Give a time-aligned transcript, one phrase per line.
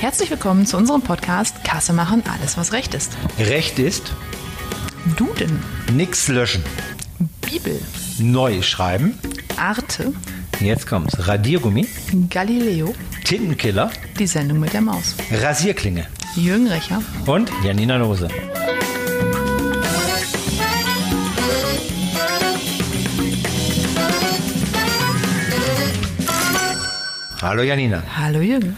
[0.00, 3.16] Herzlich willkommen zu unserem Podcast Kasse machen, alles was recht ist.
[3.38, 4.12] Recht ist?
[5.16, 6.64] Duden, nix löschen,
[7.42, 7.78] Bibel,
[8.18, 9.18] neu schreiben.
[9.56, 10.12] Arte,
[10.60, 11.26] Jetzt kommt's.
[11.26, 11.86] Radiergummi,
[12.28, 12.94] Galileo,
[13.24, 16.06] Tintenkiller, die Sendung mit der Maus, Rasierklinge.
[16.36, 18.28] Jürgen Recher, und Janina Lose.
[27.42, 28.02] Hallo Janina.
[28.16, 28.76] Hallo Jürgen,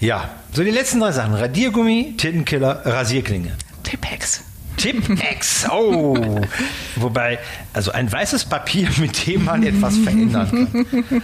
[0.00, 1.34] Ja, so die letzten drei Sachen.
[1.34, 3.52] Radiergummi, Tintenkiller, Rasierklinge.
[3.82, 4.42] Tippex.
[4.78, 5.68] Tipp-Ex.
[5.70, 6.40] Oh.
[6.96, 7.40] Wobei,
[7.72, 11.22] also ein weißes Papier, mit dem man etwas verändern kann.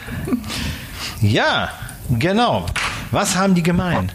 [1.21, 1.71] Ja,
[2.19, 2.67] genau.
[3.13, 4.11] Was haben die gemein?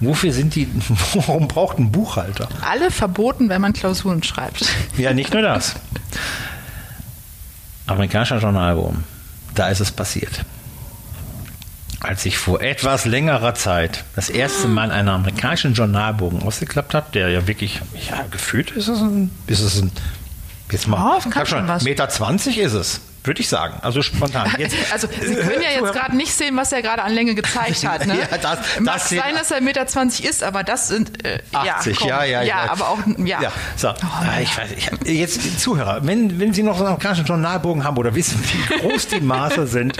[0.00, 0.68] Wofür sind die,
[1.14, 2.48] warum braucht ein Buchhalter?
[2.62, 4.66] Alle verboten, wenn man Klausuren schreibt.
[4.96, 5.74] Ja, nicht nur das.
[7.86, 9.04] Amerikanischer Journalbogen.
[9.54, 10.44] Da ist es passiert.
[12.00, 17.28] Als ich vor etwas längerer Zeit das erste Mal einen amerikanischen Journalbogen ausgeklappt habe, der
[17.28, 19.92] ja wirklich, ja, gefühlt ist es ein, ist es ein,
[20.70, 21.84] jetzt mal, kann ich schon was.
[21.84, 23.74] Meter 20 ist es, würde ich sagen.
[23.82, 24.52] Also spontan.
[24.58, 27.86] Jetzt, Also, Sie können ja jetzt gerade nicht sehen, was er gerade an Länge gezeigt
[27.86, 28.06] hat.
[28.06, 28.18] Ne?
[28.30, 31.98] Ja, das- Mag das sein, dass er 1,20 Meter ist, aber das sind äh, 80,
[31.98, 32.08] komm.
[32.08, 32.64] ja, ja, ja.
[32.64, 32.70] ja.
[32.72, 33.40] aber auch, ja.
[33.42, 33.88] Ja, so.
[33.88, 34.70] Oh, Ah, ich weiß,
[35.04, 38.78] ich, jetzt Zuhörer, wenn, wenn Sie noch so einen amerikanischen Journalbogen haben oder wissen, wie
[38.78, 39.98] groß die Maße sind,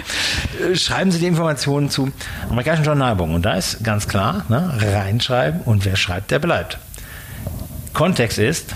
[0.61, 2.11] äh, schreiben Sie die Informationen zu
[2.49, 3.35] amerikanischen Journalbogen.
[3.35, 6.79] Und da ist ganz klar, ne, reinschreiben und wer schreibt, der bleibt.
[7.93, 8.75] Kontext ist,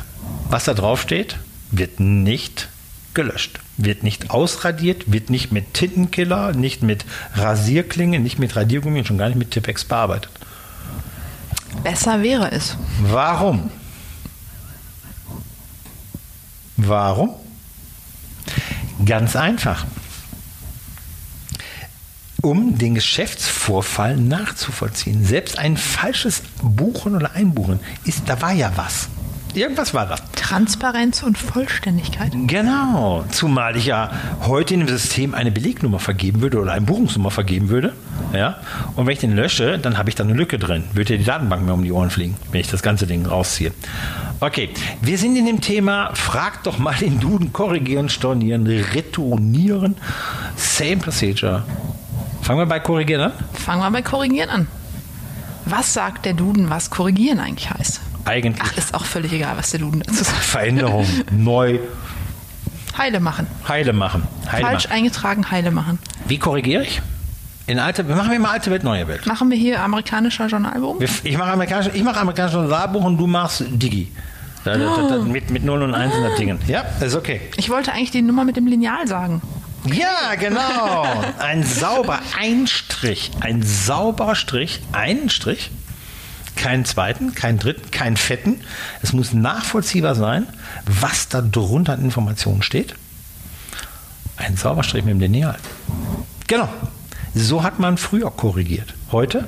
[0.48, 1.36] was da drauf steht,
[1.70, 2.68] wird nicht
[3.14, 9.06] gelöscht, wird nicht ausradiert, wird nicht mit Tintenkiller, nicht mit Rasierklinge, nicht mit Radiergummi und
[9.06, 10.30] schon gar nicht mit Tippex bearbeitet.
[11.82, 12.76] Besser wäre es.
[13.00, 13.70] Warum?
[16.76, 17.34] Warum?
[19.04, 19.84] Ganz einfach.
[22.42, 25.24] Um den Geschäftsvorfall nachzuvollziehen.
[25.24, 29.08] Selbst ein falsches Buchen oder Einbuchen ist, da war ja was.
[29.56, 30.16] Irgendwas war da.
[30.34, 32.32] Transparenz und Vollständigkeit.
[32.46, 34.10] Genau, zumal ich ja
[34.42, 37.92] heute in dem System eine Belegnummer vergeben würde oder eine Buchungsnummer vergeben würde.
[38.32, 38.58] Ja?
[38.96, 40.84] Und wenn ich den lösche, dann habe ich da eine Lücke drin.
[40.92, 43.72] Würde ja die Datenbank mir um die Ohren fliegen, wenn ich das ganze Ding rausziehe.
[44.40, 44.70] Okay,
[45.00, 49.96] wir sind in dem Thema, frag doch mal den Duden, korrigieren, stornieren, retournieren.
[50.56, 51.64] Same procedure.
[52.42, 53.32] Fangen wir bei korrigieren an?
[53.54, 54.66] Fangen wir bei Korrigieren an.
[55.64, 58.00] Was sagt der Duden, was Korrigieren eigentlich heißt?
[58.24, 60.36] Eigentlich Ach, ist auch völlig egal, was der Duden dazu sagt.
[60.38, 61.78] Veränderung, neu,
[62.96, 63.46] Heile machen.
[63.68, 64.22] heile machen.
[64.50, 64.96] Heile Falsch machen.
[64.96, 65.98] eingetragen, heile machen.
[66.26, 67.02] Wie korrigiere ich?
[67.66, 69.26] In alte, machen wir mal alte Welt, neue Welt.
[69.26, 71.00] Machen wir hier amerikanischer Journalbogen?
[71.00, 74.12] Wir- Ich mache amerikanische, ich mache amerikanische Journalbuch und du machst Digi.
[74.64, 76.58] Da, da, da, da, mit, mit 0 und 1 in der Dingen.
[76.68, 77.40] Ja, ist okay.
[77.56, 79.42] Ich wollte eigentlich die Nummer mit dem Lineal sagen.
[79.86, 81.04] Ja, genau.
[81.38, 83.30] Ein sauber, ein Strich.
[83.40, 85.70] Ein sauberer Strich, einen Strich.
[86.64, 88.58] Keinen zweiten, keinen dritten, keinen fetten.
[89.02, 90.46] Es muss nachvollziehbar sein,
[90.86, 92.94] was da drunter an Informationen steht.
[94.38, 95.58] Ein sauberer Strich mit dem Lineal.
[96.46, 96.70] Genau.
[97.34, 98.94] So hat man früher korrigiert.
[99.12, 99.46] Heute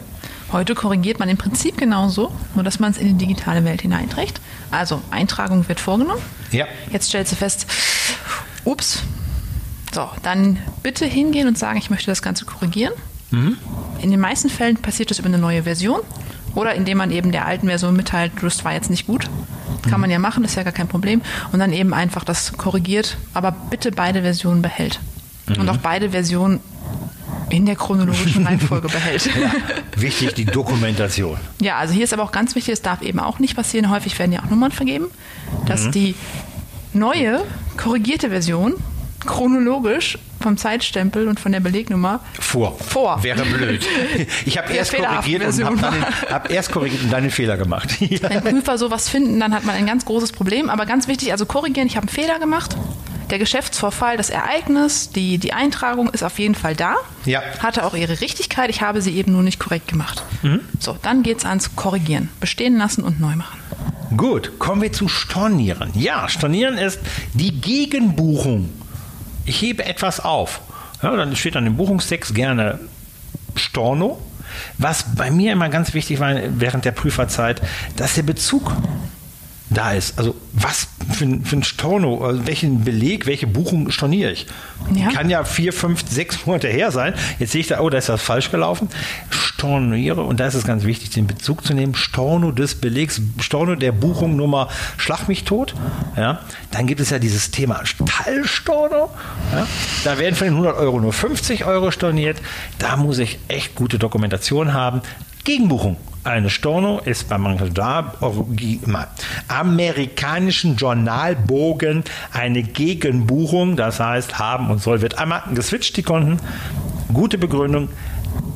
[0.53, 4.43] Heute korrigiert man im Prinzip genauso, nur dass man es in die digitale Welt hineinträgt.
[4.71, 6.21] Also Eintragung wird vorgenommen.
[6.51, 6.67] Ja.
[6.91, 7.67] Jetzt stellst du fest,
[8.67, 9.05] ups.
[9.91, 12.93] So, dann bitte hingehen und sagen, ich möchte das Ganze korrigieren.
[14.03, 16.01] In den meisten Fällen passiert das über eine neue Version
[16.57, 19.29] oder indem man eben der alten Version mitteilt, das war jetzt nicht gut.
[19.89, 21.21] Kann man ja machen, ist ja gar kein Problem.
[21.53, 24.99] Und dann eben einfach das korrigiert, aber bitte beide Versionen behält.
[25.49, 26.61] Und auch beide Versionen
[27.51, 29.31] in der chronologischen Reihenfolge behält.
[29.95, 31.39] wichtig die Dokumentation.
[31.61, 34.19] Ja, also hier ist aber auch ganz wichtig, es darf eben auch nicht passieren, häufig
[34.19, 35.07] werden ja auch Nummern vergeben,
[35.67, 36.17] dass die
[36.93, 37.45] neue,
[37.77, 38.75] korrigierte Version
[39.25, 42.79] chronologisch vom Zeitstempel und von der Belegnummer Vor.
[42.79, 43.21] Vor.
[43.25, 43.85] Wäre blöd.
[44.47, 45.81] Ich habe erst korrigiert und habe Version.
[45.81, 47.89] dann den, hab erst korrigiert und dann den Fehler gemacht.
[48.01, 48.31] Ja.
[48.31, 50.71] wenn Prüfer sowas finden, dann hat man ein ganz großes Problem.
[50.71, 52.77] Aber ganz wichtig, also korrigieren, ich habe einen Fehler gemacht.
[53.31, 56.95] Der Geschäftsvorfall, das Ereignis, die, die Eintragung ist auf jeden Fall da.
[57.25, 57.43] Ja.
[57.59, 60.23] Hatte auch ihre Richtigkeit, ich habe sie eben nur nicht korrekt gemacht.
[60.79, 62.29] So, dann geht es ans Korrigieren.
[62.39, 63.59] Bestehen lassen und neu machen.
[64.17, 65.91] Gut, kommen wir zu Stornieren.
[65.95, 67.01] Ja, Stornieren ist
[67.35, 68.71] die Gegenbuchung.
[69.47, 70.61] Ich hebe etwas auf.
[71.03, 72.81] Ja, dann steht dann im Buchungstext gerne
[73.55, 74.21] Storno.
[74.79, 77.61] Was bei mir immer ganz wichtig war während der Prüferzeit,
[77.97, 78.73] dass der Bezug
[79.71, 80.19] da ist.
[80.19, 84.47] Also was für ein, für ein Storno, also welchen Beleg, welche Buchung storniere ich?
[84.95, 85.11] Ja.
[85.11, 87.15] Kann ja vier, fünf, sechs Monate her sein.
[87.39, 88.89] Jetzt sehe ich da, oh, da ist was falsch gelaufen.
[89.31, 93.75] Storniere, und da ist es ganz wichtig, den Bezug zu nehmen, Storno des Belegs, Storno
[93.75, 94.69] der Buchung Nummer
[94.99, 95.75] Schlag mich tot.
[96.17, 96.41] Ja.
[96.71, 99.11] Dann gibt es ja dieses Thema Teilstorno.
[99.53, 99.67] Ja.
[100.05, 102.39] Da werden von den 100 Euro nur 50 Euro storniert.
[102.79, 105.01] Da muss ich echt gute Dokumentation haben.
[105.47, 105.97] Gegenbuchung.
[106.25, 107.47] Eine Storno ist beim
[109.47, 112.03] amerikanischen Journalbogen
[112.33, 116.41] eine Gegenbuchung, das heißt haben und soll wird einmal geswitcht die Konten.
[117.15, 117.91] Gute Begründung,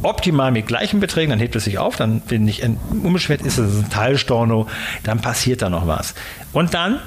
[0.02, 3.84] optimal mit gleichen Beträgen, dann hebt es sich auf, dann bin ich unbeschwert, ist es
[3.84, 4.66] ein Teilstorno,
[5.04, 6.16] dann passiert da noch was.
[6.52, 6.98] Und dann,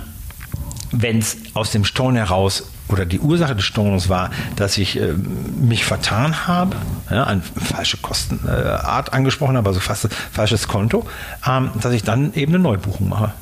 [0.94, 5.14] wenn es aus dem Storno heraus oder die Ursache des Stornos war, dass ich äh,
[5.60, 6.76] mich vertan habe,
[7.10, 11.06] ja, eine falsche Kostenart äh, angesprochen habe, also fast falsches Konto,
[11.48, 13.34] ähm, dass ich dann eben eine Neubuchung mache.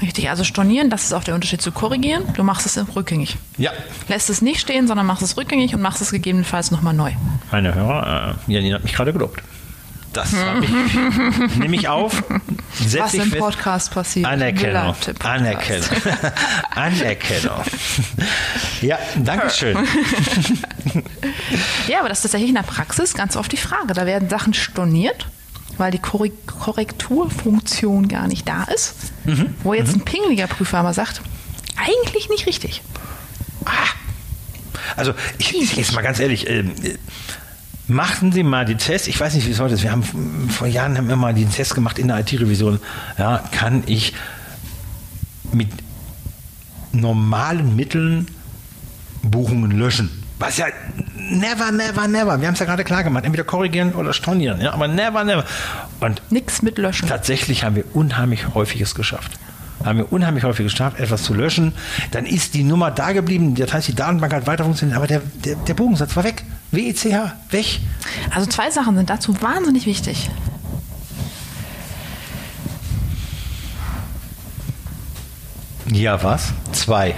[0.00, 2.24] Richtig, also stornieren, das ist auch der Unterschied zu korrigieren.
[2.34, 3.36] Du machst es rückgängig.
[3.56, 3.70] Ja.
[4.08, 7.12] Lässt es nicht stehen, sondern machst es rückgängig und machst es gegebenenfalls nochmal neu.
[7.50, 9.42] Meine Hörer, äh, Janine hat mich gerade gelobt.
[10.12, 10.70] Das habe ich.
[11.56, 12.22] Nehme ich auf.
[12.90, 14.26] Was im Podcast passiert.
[14.26, 14.94] Anerkennung.
[15.22, 15.88] Anerkennung.
[16.74, 17.62] Anerkennung.
[18.82, 19.78] ja, danke schön.
[21.88, 23.94] ja, aber das ist tatsächlich in der Praxis ganz oft die Frage.
[23.94, 25.26] Da werden Sachen storniert,
[25.78, 28.94] weil die Korrekturfunktion gar nicht da ist.
[29.24, 29.54] Mhm.
[29.62, 30.02] Wo jetzt mhm.
[30.02, 31.22] ein pingeliger Prüfer aber sagt,
[31.76, 32.82] eigentlich nicht richtig.
[33.64, 33.70] Ah.
[34.96, 36.64] Also, ich, jetzt mal ganz ehrlich, äh,
[37.88, 39.08] Machten Sie mal die Tests.
[39.08, 39.82] Ich weiß nicht, wie es heute ist.
[39.82, 40.02] Wir haben
[40.48, 42.78] vor Jahren haben wir mal den Test gemacht in der IT-Revision.
[43.18, 44.14] Ja, kann ich
[45.52, 45.68] mit
[46.92, 48.28] normalen Mitteln
[49.22, 50.10] Buchungen löschen?
[50.38, 50.66] Was ja
[51.16, 52.40] never, never, never.
[52.40, 53.24] Wir haben es ja gerade klar gemacht.
[53.24, 54.60] Entweder korrigieren oder stornieren.
[54.60, 55.44] Ja, aber never, never.
[56.00, 57.08] Und nichts mit löschen.
[57.08, 59.32] Tatsächlich haben wir unheimlich häufiges geschafft
[59.84, 61.72] haben wir unheimlich häufig geschafft, etwas zu löschen.
[62.12, 65.22] Dann ist die Nummer da geblieben, das heißt, die Datenbank hat weiter funktioniert, aber der,
[65.44, 66.44] der, der Bogensatz war weg.
[66.72, 67.04] WECH,
[67.50, 67.80] weg.
[68.30, 70.30] Also zwei Sachen sind dazu wahnsinnig wichtig.
[75.92, 76.54] Ja, was?
[76.72, 77.14] Zwei.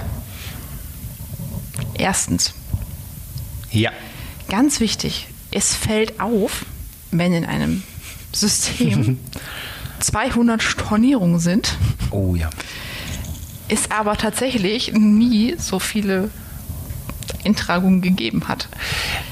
[1.93, 2.53] Erstens.
[3.71, 3.91] Ja.
[4.49, 6.65] Ganz wichtig, es fällt auf,
[7.11, 7.83] wenn in einem
[8.33, 9.19] System
[10.01, 11.77] 200 Stornierungen sind.
[12.11, 12.49] Oh ja.
[13.69, 16.29] Es aber tatsächlich nie so viele
[17.45, 18.67] Eintragungen gegeben hat.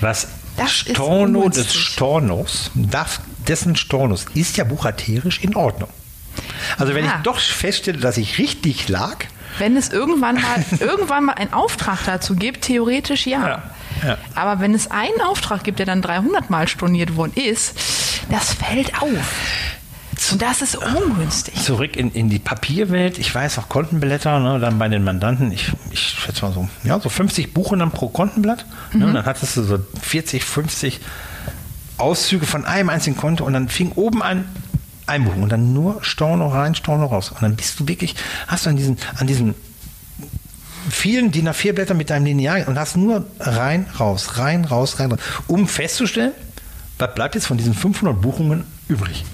[0.01, 0.27] Was
[0.57, 2.71] das Storno des Stornos,
[3.47, 5.89] dessen Stornos ist ja buchhalterisch in Ordnung.
[6.77, 7.15] Also wenn ja.
[7.17, 9.25] ich doch feststelle, dass ich richtig lag.
[9.59, 13.47] Wenn es irgendwann mal, irgendwann mal einen Auftrag dazu gibt, theoretisch ja.
[13.47, 13.63] ja,
[14.03, 14.17] ja.
[14.35, 17.75] Aber wenn es einen Auftrag gibt, der dann 300 Mal storniert worden ist,
[18.29, 19.72] das fällt auf.
[20.31, 21.55] Und das ist ungünstig.
[21.61, 23.17] Zurück in, in die Papierwelt.
[23.17, 26.99] Ich weiß auch Kontenblätter, ne, dann bei den Mandanten, ich, ich schätze mal so, ja,
[26.99, 28.65] so 50 Buchen dann pro Kontenblatt.
[28.91, 28.99] Ne, mhm.
[28.99, 30.99] Ne, und dann hattest du so 40, 50
[31.97, 34.45] Auszüge von einem einzigen Konto und dann fing oben an
[35.05, 37.31] Einbuchen und dann nur Storno rein, Storno raus.
[37.31, 38.15] Und dann bist du wirklich,
[38.47, 39.53] hast du an diesen, an diesen
[40.89, 45.19] vielen DIN A4-Blättern mit deinem Lineal und hast nur rein, raus, rein, raus, rein, raus,
[45.47, 46.33] um festzustellen,
[46.97, 49.25] was bleibt jetzt von diesen 500 Buchungen übrig.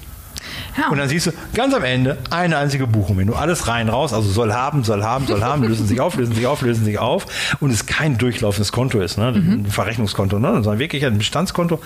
[0.88, 3.18] Und dann siehst du ganz am Ende eine einzige Buchung.
[3.18, 6.16] Wenn du alles rein, raus, also soll haben, soll haben, soll haben, lösen sich auf,
[6.16, 7.26] lösen sich auf, lösen sich auf
[7.60, 9.32] und es kein durchlaufendes Konto ist, ne?
[9.32, 9.64] Mhm.
[9.64, 10.52] ein Verrechnungskonto, ne?
[10.54, 11.80] sondern wirklich ein Bestandskonto,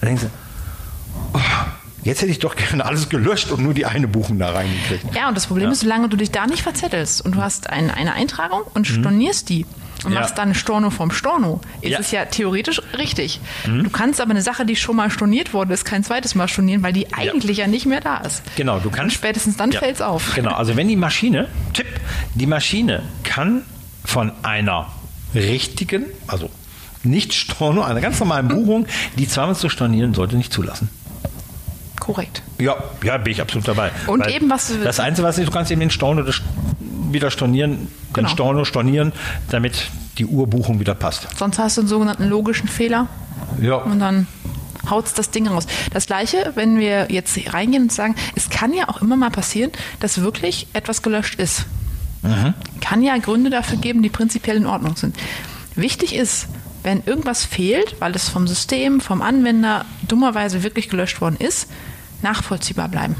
[0.00, 0.28] dann denkst du,
[1.34, 1.40] oh,
[2.02, 5.14] Jetzt hätte ich doch gerne alles gelöscht und nur die eine Buchung da reingekriegt.
[5.14, 5.72] Ja, und das Problem ja.
[5.72, 9.00] ist, solange du dich da nicht verzettelst und du hast ein, eine Eintragung und mhm.
[9.00, 9.66] stornierst die,
[10.04, 10.20] und ja.
[10.20, 11.98] machst dann Storno vom Storno, ist ja.
[11.98, 13.40] es ja theoretisch richtig.
[13.66, 13.84] Mhm.
[13.84, 16.82] Du kannst aber eine Sache, die schon mal storniert wurde, ist, kein zweites Mal stornieren,
[16.82, 18.42] weil die eigentlich ja, ja nicht mehr da ist.
[18.56, 19.02] Genau, du kannst.
[19.02, 20.34] Und spätestens dann fällt es auf.
[20.34, 21.86] Genau, also wenn die Maschine, Tipp,
[22.34, 23.62] die Maschine kann
[24.04, 24.88] von einer
[25.34, 26.50] richtigen, also
[27.02, 28.86] nicht Storno, einer ganz normalen Buchung,
[29.16, 30.90] die zweimal zu stornieren, sollte nicht zulassen.
[31.98, 32.42] Korrekt.
[32.58, 33.90] Ja, ja, bin ich absolut dabei.
[34.06, 34.72] Und Weil eben was.
[34.82, 36.24] Das Einzige, was du kannst eben den Storno
[37.12, 38.28] wieder stornieren, genau.
[38.28, 39.12] den Storno stornieren,
[39.50, 41.28] damit die Urbuchung wieder passt.
[41.36, 43.08] Sonst hast du einen sogenannten logischen Fehler.
[43.60, 43.76] Ja.
[43.76, 44.26] Und dann
[44.88, 45.66] haut das Ding raus.
[45.92, 49.70] Das gleiche, wenn wir jetzt reingehen und sagen, es kann ja auch immer mal passieren,
[50.00, 51.66] dass wirklich etwas gelöscht ist.
[52.22, 52.54] Mhm.
[52.80, 55.16] Kann ja Gründe dafür geben, die prinzipiell in Ordnung sind.
[55.74, 56.48] Wichtig ist,
[56.82, 61.68] wenn irgendwas fehlt, weil es vom System, vom Anwender dummerweise wirklich gelöscht worden ist,
[62.22, 63.16] nachvollziehbar bleiben.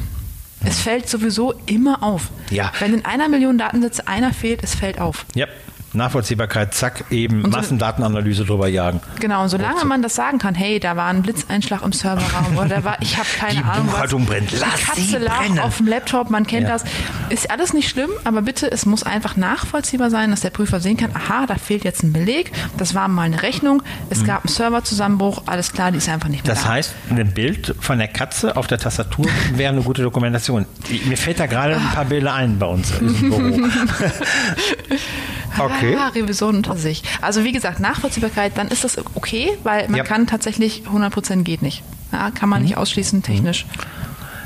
[0.64, 2.30] Es fällt sowieso immer auf.
[2.50, 2.72] Ja.
[2.78, 5.24] Wenn in einer Million Datensätze einer fehlt, es fällt auf.
[5.34, 5.46] Ja.
[5.92, 9.00] Nachvollziehbarkeit, zack, eben so, Massendatenanalyse drüber jagen.
[9.18, 12.68] Genau, und solange man das sagen kann, hey, da war ein Blitzeinschlag im Serverraum oder
[12.68, 13.86] da war, ich habe keine die Ahnung.
[13.86, 16.74] Die Buchhaltung was, brennt, lass die Katze lag auf dem Laptop, man kennt ja.
[16.74, 16.84] das.
[17.28, 20.96] Ist alles nicht schlimm, aber bitte, es muss einfach nachvollziehbar sein, dass der Prüfer sehen
[20.96, 24.26] kann, aha, da fehlt jetzt ein Beleg, das war mal eine Rechnung, es mhm.
[24.26, 26.68] gab einen Serverzusammenbruch, alles klar, die ist einfach nicht mehr das da.
[26.68, 30.66] Das heißt, ein Bild von der Katze auf der Tastatur wäre eine gute Dokumentation.
[31.04, 33.40] Mir fällt da gerade ein paar Bilder ein bei uns im Büro.
[35.64, 35.96] okay.
[35.98, 37.02] Ah, Revision unter sich.
[37.20, 40.04] Also wie gesagt, Nachvollziehbarkeit, dann ist das okay, weil man ja.
[40.04, 41.82] kann tatsächlich 100% geht nicht.
[42.12, 42.68] Ja, kann man mhm.
[42.68, 43.66] nicht ausschließen technisch.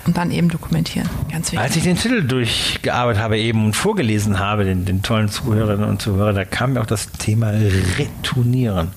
[0.06, 1.09] und dann eben dokumentieren.
[1.33, 1.61] Ganz wichtig.
[1.61, 6.02] Als ich den Titel durchgearbeitet habe eben und vorgelesen habe, den, den tollen Zuhörerinnen und
[6.02, 7.52] Zuhörern, da kam mir auch das Thema
[7.99, 8.92] Retournieren.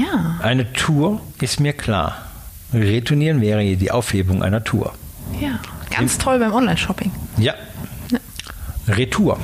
[0.00, 2.16] Ja, Eine Tour ist mir klar.
[2.72, 4.94] Retournieren wäre die Aufhebung einer Tour.
[5.40, 5.58] ja.
[5.90, 7.12] Ganz toll beim Online-Shopping.
[7.36, 7.54] Ja.
[8.88, 9.38] Retour.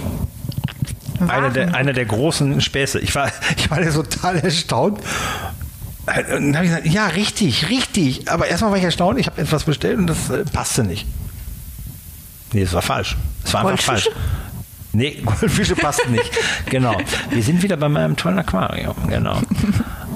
[1.29, 3.01] Einer der, einer der großen Späße.
[3.01, 5.01] Ich war, ich war total erstaunt.
[6.07, 8.29] Und dann habe ich gesagt, ja, richtig, richtig.
[8.31, 11.07] Aber erstmal war ich erstaunt, ich habe etwas bestellt und das äh, passte nicht.
[12.53, 13.17] Nee, es war falsch.
[13.45, 14.09] Es war einfach falsch.
[14.93, 16.31] Nee, Goldfische passten nicht.
[16.69, 16.97] genau.
[17.31, 18.97] Wir sind wieder bei meinem tollen Aquarium.
[19.09, 19.41] Genau.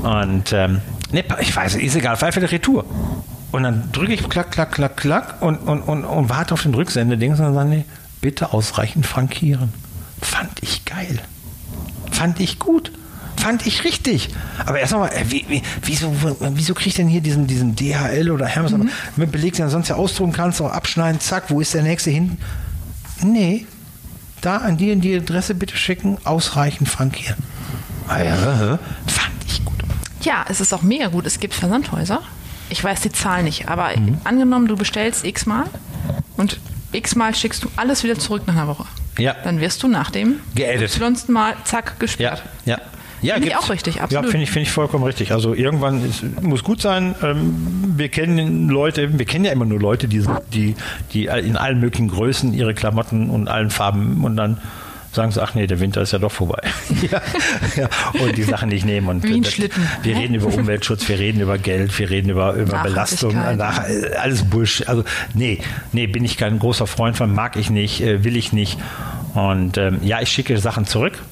[0.02, 0.80] Und ähm,
[1.12, 2.84] nee, ich weiß, ist egal, Pfeife der Retour.
[3.52, 6.74] Und dann drücke ich klack, klack, klack, klack und, und, und, und warte auf den
[6.74, 7.84] Rücksendedings und dann sagen die,
[8.20, 9.72] bitte ausreichend frankieren.
[10.20, 11.20] Fand ich geil.
[12.10, 12.92] Fand ich gut.
[13.36, 14.30] Fand ich richtig.
[14.64, 18.30] Aber erst mal, äh, wie, wie, wieso, wieso kriege ich denn hier diesen, diesen DHL
[18.30, 18.72] oder Hermes
[19.16, 22.10] mit Beleg, den du sonst ja ausdrucken kannst, auch abschneiden, zack, wo ist der nächste
[22.10, 22.38] hin?
[23.22, 23.66] Nee,
[24.40, 27.36] da an die und die Adresse bitte schicken, ausreichend frankieren.
[28.08, 29.78] Ah ja, fand ich gut.
[30.22, 31.26] Ja, es ist auch mega gut.
[31.26, 32.22] Es gibt Versandhäuser.
[32.70, 33.90] Ich weiß die Zahl nicht, aber
[34.24, 35.64] angenommen, du bestellst x-mal
[36.36, 36.60] und
[36.92, 38.86] x-mal schickst du alles wieder zurück nach einer Woche.
[39.18, 39.34] Ja.
[39.44, 40.98] Dann wirst du nach dem Geedit.
[41.00, 42.42] y Mal zack Ja, gesperrt.
[42.64, 42.78] ja.
[43.22, 44.26] Ja, Finde ich auch richtig, Ja, absolut.
[44.30, 45.32] finde ich, finde ich vollkommen richtig.
[45.32, 47.14] Also irgendwann ist, muss gut sein.
[47.22, 50.74] Ähm, wir kennen Leute, wir kennen ja immer nur Leute, die, die,
[51.14, 54.58] die in allen möglichen Größen ihre Klamotten und allen Farben und dann
[55.14, 56.60] sagen sie, ach nee, der Winter ist ja doch vorbei.
[57.10, 57.22] ja,
[57.76, 57.88] ja.
[58.20, 59.08] Und die Sachen nicht nehmen.
[59.08, 59.86] Und Wie ein das- Schlitten.
[60.02, 64.14] Wir reden über Umweltschutz, wir reden über Geld, wir reden über, über Belastung, nach, äh,
[64.16, 64.88] alles Bullshit.
[64.88, 65.04] Also
[65.34, 65.60] nee,
[65.92, 68.78] nee, bin ich kein großer Freund von, mag ich nicht, äh, will ich nicht.
[69.34, 71.22] Und ähm, ja, ich schicke Sachen zurück.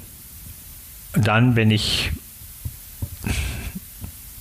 [1.14, 2.10] Dann, wenn ich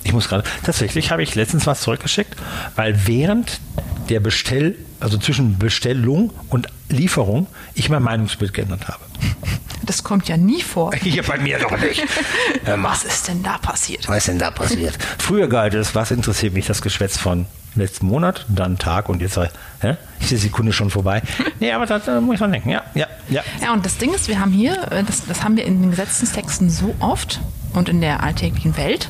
[0.03, 2.35] ich muss gerade, tatsächlich habe ich letztens was zurückgeschickt,
[2.75, 3.59] weil während
[4.09, 9.03] der Bestell, also zwischen Bestellung und Lieferung, ich mein Meinungsbild geändert habe.
[9.83, 10.93] Das kommt ja nie vor.
[11.01, 12.03] Hier bei mir doch nicht.
[12.65, 14.07] Ähm, Was ist denn da passiert?
[14.07, 14.97] was ist denn da passiert?
[15.17, 19.37] Früher galt es, was interessiert mich das Geschwätz von letzten Monat, dann Tag und jetzt
[19.37, 19.95] hä?
[20.19, 21.21] ist die Sekunde schon vorbei.
[21.59, 22.69] Nee, aber da, muss ich dran denken.
[22.69, 23.43] Ja, ja, ja.
[23.61, 25.91] Ja, und das Ding ist, wir haben hier, äh, das, das haben wir in den
[25.91, 27.39] Gesetzestexten so oft
[27.73, 29.09] und in der alltäglichen Welt,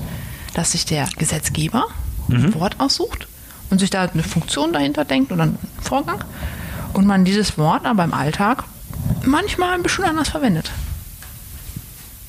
[0.53, 1.85] dass sich der Gesetzgeber
[2.29, 3.27] ein Wort aussucht
[3.71, 6.23] und sich da eine Funktion dahinter denkt oder einen Vorgang
[6.93, 8.63] und man dieses Wort aber im Alltag
[9.25, 10.71] manchmal ein bisschen anders verwendet.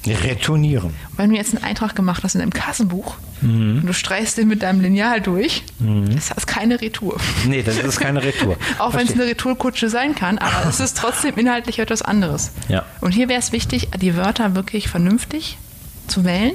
[0.05, 0.95] Retournieren.
[1.17, 4.63] Wenn du jetzt einen Eintrag gemacht hast in einem Kassenbuch und du streichst den mit
[4.63, 5.63] deinem Lineal durch,
[6.17, 7.19] ist das keine Retour.
[7.47, 8.57] Nee, das ist keine Retour.
[8.79, 12.51] Auch wenn es eine Retourkutsche sein kann, aber es ist trotzdem inhaltlich etwas anderes.
[12.69, 12.85] Ja.
[13.01, 15.59] Und hier wäre es wichtig, die Wörter wirklich vernünftig
[16.09, 16.53] zu wählen,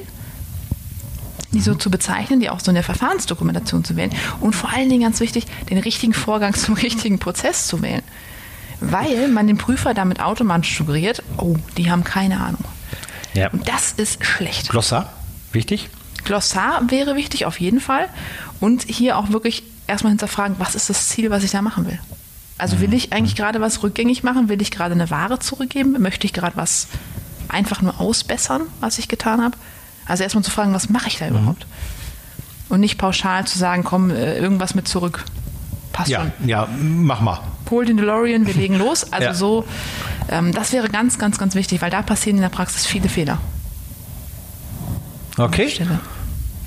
[1.52, 4.88] die so zu bezeichnen, die auch so in der Verfahrensdokumentation zu wählen und vor allen
[4.88, 8.02] Dingen ganz wichtig, den richtigen Vorgang zum richtigen Prozess zu wählen.
[8.80, 12.64] Weil man dem Prüfer damit automatisch suggeriert, oh, die haben keine Ahnung.
[13.34, 13.50] Ja.
[13.50, 14.68] Und das ist schlecht.
[14.68, 15.12] Glossar,
[15.52, 15.88] wichtig.
[16.24, 18.08] Glossar wäre wichtig, auf jeden Fall.
[18.60, 21.98] Und hier auch wirklich erstmal hinterfragen, was ist das Ziel, was ich da machen will.
[22.58, 24.48] Also will ich eigentlich gerade was rückgängig machen?
[24.48, 26.00] Will ich gerade eine Ware zurückgeben?
[26.00, 26.88] Möchte ich gerade was
[27.48, 29.56] einfach nur ausbessern, was ich getan habe?
[30.08, 31.66] Also erstmal zu fragen, was mache ich da überhaupt?
[32.68, 35.24] Und nicht pauschal zu sagen, komm, äh, irgendwas mit zurück.
[35.92, 36.48] Passt Ja, schon.
[36.48, 37.40] ja, mach mal.
[37.70, 39.04] Hol den DeLorean, wir legen los.
[39.12, 39.34] Also Ja.
[39.34, 39.64] so,
[40.30, 43.38] ähm, das wäre ganz, ganz, ganz wichtig, weil da passieren in der Praxis viele Fehler.
[45.36, 45.72] Okay.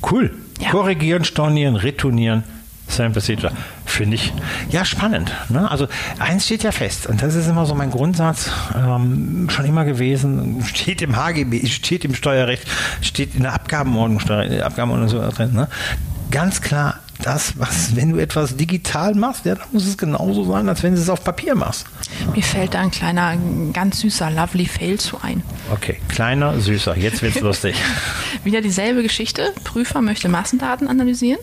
[0.10, 0.36] Cool.
[0.60, 0.70] Ja.
[0.72, 2.44] Korrigieren, stornieren, retournieren.
[2.88, 3.52] Same procedure.
[3.92, 4.34] Finde ich
[4.70, 5.32] ja spannend.
[5.50, 5.70] Ne?
[5.70, 9.84] Also eins steht ja fest, und das ist immer so mein Grundsatz, ähm, schon immer
[9.86, 12.66] gewesen, steht im HGB, steht im Steuerrecht,
[13.02, 15.54] steht in der Abgabenordnung, Steuer, Abgabenordnung so drin.
[15.54, 15.68] Ne?
[16.32, 20.68] Ganz klar, das, was, wenn du etwas digital machst, ja, dann muss es genauso sein,
[20.70, 21.86] als wenn du es auf Papier machst.
[22.34, 23.36] Mir fällt da ein kleiner,
[23.74, 25.44] ganz süßer Lovely Fail zu ein.
[25.72, 27.76] Okay, kleiner, süßer, jetzt wird's lustig.
[28.44, 29.54] Wieder dieselbe Geschichte.
[29.64, 31.40] Prüfer möchte Massendaten analysieren,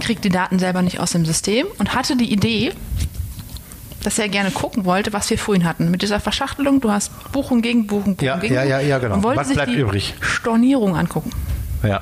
[0.00, 2.72] kriegt die Daten selber nicht aus dem System und hatte die Idee,
[4.02, 5.90] dass er gerne gucken wollte, was wir vorhin hatten.
[5.90, 9.14] Mit dieser Verschachtelung, du hast Buchung gegen Buchung, Buchung Ja, gegen ja, ja, ja, genau.
[9.16, 10.14] Und wollte Was sich bleibt die übrig?
[10.20, 11.30] Stornierung angucken.
[11.82, 12.00] Ja.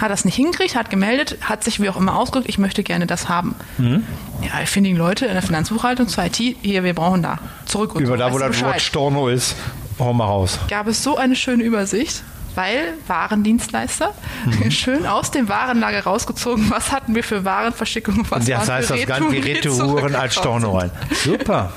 [0.00, 3.06] Hat das nicht hingekriegt, hat gemeldet, hat sich wie auch immer ausgedrückt, ich möchte gerne
[3.06, 3.54] das haben.
[3.78, 4.04] Mhm.
[4.42, 7.38] Ja, findigen Leute in der Finanzbuchhaltung zur IT, hier, wir brauchen da.
[7.66, 8.16] Zurück und Über so.
[8.16, 8.80] da, wo das Wort?
[8.80, 9.54] Storno ist,
[10.00, 10.58] hau mal raus.
[10.68, 12.24] gab es so eine schöne Übersicht,
[12.54, 14.12] weil Warendienstleister
[14.44, 14.70] Mhm.
[14.70, 19.06] schön aus dem Warenlager rausgezogen, was hatten wir für Warenverschickungen, was Das waren heißt, das
[19.06, 20.90] Ganze die Retouren, als zurückgekommen Storno rein.
[21.24, 21.72] Super.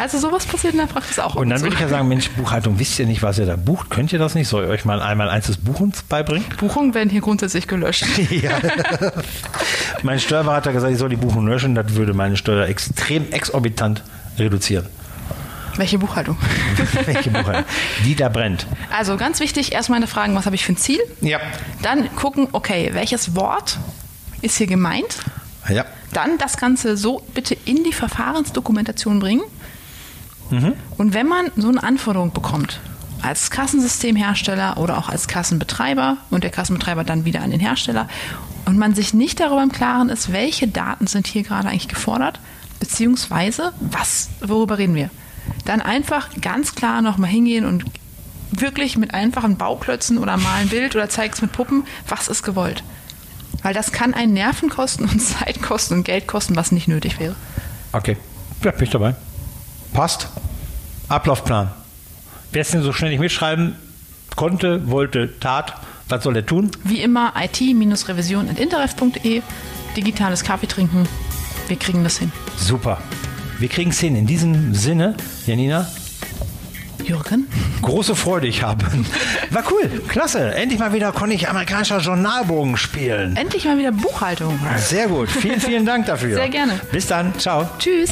[0.00, 1.34] Also sowas passiert in der Praxis auch.
[1.34, 3.90] Und dann würde ich ja sagen, Mensch, Buchhaltung, wisst ihr nicht, was ihr da bucht?
[3.90, 4.46] Könnt ihr das nicht?
[4.48, 6.44] Soll ich euch mal einmal eins des Buchens beibringen?
[6.58, 8.04] Buchungen werden hier grundsätzlich gelöscht.
[8.30, 8.52] ja.
[10.02, 11.74] Mein Steuerberater hat gesagt, ich soll die Buchung löschen.
[11.74, 14.04] Das würde meine Steuer extrem exorbitant
[14.38, 14.86] reduzieren.
[15.78, 16.36] Welche Buchhaltung?
[17.06, 17.64] Welche Buchhaltung?
[18.04, 18.66] Die da brennt.
[18.94, 21.00] Also ganz wichtig, erstmal eine Fragen, was habe ich für ein Ziel?
[21.20, 21.38] Ja.
[21.82, 23.78] Dann gucken, okay, welches Wort
[24.42, 25.18] ist hier gemeint?
[25.68, 25.84] Ja.
[26.12, 29.42] Dann das Ganze so bitte in die Verfahrensdokumentation bringen.
[30.96, 32.80] Und wenn man so eine Anforderung bekommt,
[33.20, 38.08] als Kassensystemhersteller oder auch als Kassenbetreiber und der Kassenbetreiber dann wieder an den Hersteller
[38.64, 42.40] und man sich nicht darüber im Klaren ist, welche Daten sind hier gerade eigentlich gefordert,
[42.80, 45.10] beziehungsweise was, worüber reden wir,
[45.68, 47.84] dann einfach ganz klar nochmal hingehen und
[48.50, 52.42] wirklich mit einfachen Bauklötzen oder mal ein Bild oder zeig es mit Puppen, was ist
[52.42, 52.82] gewollt.
[53.62, 57.20] Weil das kann einen Nerven kosten und Zeit kosten und Geld kosten, was nicht nötig
[57.20, 57.34] wäre.
[57.92, 58.16] Okay.
[58.64, 59.14] Ja, bin ich dabei.
[59.92, 60.28] Passt.
[61.08, 61.70] Ablaufplan.
[62.52, 63.76] Wer es denn so schnell nicht mitschreiben
[64.36, 65.74] konnte, wollte, tat,
[66.08, 66.70] was soll er tun?
[66.84, 69.42] Wie immer it-revision.interref.de,
[69.96, 71.06] digitales Kaffee trinken.
[71.66, 72.32] Wir kriegen das hin.
[72.56, 72.98] Super.
[73.58, 74.14] Wir kriegen es hin.
[74.16, 75.14] In diesem Sinne,
[75.46, 75.88] Janina,
[77.04, 77.48] Jürgen?
[77.82, 78.84] große Freude ich habe.
[79.50, 80.02] War cool.
[80.08, 80.54] Klasse.
[80.54, 83.36] Endlich mal wieder konnte ich amerikanischer Journalbogen spielen.
[83.36, 84.58] Endlich mal wieder Buchhaltung.
[84.76, 85.28] Sehr gut.
[85.28, 86.36] Vielen, vielen Dank dafür.
[86.36, 86.80] Sehr gerne.
[86.92, 87.36] Bis dann.
[87.38, 87.68] Ciao.
[87.78, 88.10] Tschüss.